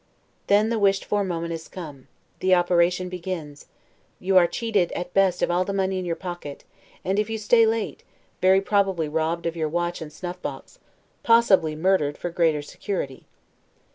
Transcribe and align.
Then 0.47 0.69
the 0.69 0.79
wished 0.79 1.05
for 1.05 1.23
moment 1.23 1.53
is 1.53 1.67
come, 1.67 2.07
the 2.39 2.55
operation 2.55 3.07
begins: 3.07 3.67
you 4.19 4.35
are 4.35 4.47
cheated, 4.47 4.91
at 4.93 5.13
best, 5.13 5.43
of 5.43 5.51
all 5.51 5.63
the 5.63 5.73
money 5.75 5.99
in 5.99 6.05
your 6.05 6.15
pocket, 6.15 6.63
and 7.05 7.19
if 7.19 7.29
you 7.29 7.37
stay 7.37 7.67
late, 7.67 8.01
very 8.41 8.61
probably 8.61 9.07
robbed 9.07 9.45
of 9.45 9.55
your 9.55 9.69
watch 9.69 10.01
and 10.01 10.11
snuff 10.11 10.41
box, 10.41 10.79
possibly 11.21 11.75
murdered 11.75 12.17
for 12.17 12.31
greater 12.31 12.63
security. 12.63 13.27